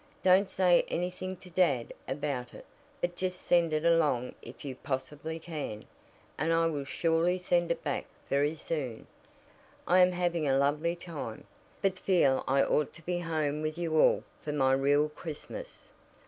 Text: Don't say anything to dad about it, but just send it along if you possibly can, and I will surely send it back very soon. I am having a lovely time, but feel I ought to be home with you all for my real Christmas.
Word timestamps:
Don't 0.23 0.49
say 0.49 0.83
anything 0.87 1.37
to 1.37 1.51
dad 1.51 1.93
about 2.07 2.55
it, 2.55 2.65
but 3.01 3.15
just 3.15 3.39
send 3.39 3.71
it 3.71 3.85
along 3.85 4.33
if 4.41 4.65
you 4.65 4.75
possibly 4.75 5.37
can, 5.37 5.85
and 6.39 6.51
I 6.51 6.65
will 6.65 6.85
surely 6.85 7.37
send 7.37 7.69
it 7.69 7.83
back 7.83 8.07
very 8.27 8.55
soon. 8.55 9.05
I 9.87 9.99
am 9.99 10.13
having 10.13 10.47
a 10.47 10.57
lovely 10.57 10.95
time, 10.95 11.43
but 11.83 11.99
feel 11.99 12.43
I 12.47 12.63
ought 12.63 12.93
to 12.95 13.03
be 13.03 13.19
home 13.19 13.61
with 13.61 13.77
you 13.77 13.95
all 14.01 14.23
for 14.41 14.51
my 14.53 14.71
real 14.73 15.07
Christmas. 15.07 15.91